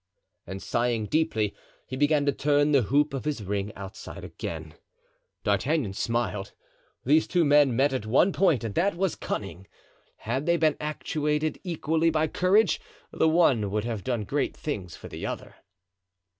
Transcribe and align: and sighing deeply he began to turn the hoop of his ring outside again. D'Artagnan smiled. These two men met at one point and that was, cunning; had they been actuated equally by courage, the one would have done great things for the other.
and 0.47 0.63
sighing 0.63 1.05
deeply 1.05 1.53
he 1.85 1.95
began 1.95 2.25
to 2.25 2.31
turn 2.31 2.71
the 2.71 2.81
hoop 2.81 3.13
of 3.13 3.23
his 3.23 3.43
ring 3.43 3.71
outside 3.75 4.23
again. 4.23 4.73
D'Artagnan 5.43 5.93
smiled. 5.93 6.53
These 7.05 7.27
two 7.27 7.45
men 7.45 7.75
met 7.75 7.93
at 7.93 8.07
one 8.07 8.33
point 8.33 8.63
and 8.63 8.73
that 8.73 8.95
was, 8.95 9.13
cunning; 9.13 9.67
had 10.15 10.47
they 10.47 10.57
been 10.57 10.75
actuated 10.79 11.59
equally 11.63 12.09
by 12.09 12.25
courage, 12.25 12.81
the 13.11 13.29
one 13.29 13.69
would 13.69 13.83
have 13.83 14.03
done 14.03 14.23
great 14.23 14.57
things 14.57 14.95
for 14.95 15.07
the 15.07 15.23
other. 15.27 15.57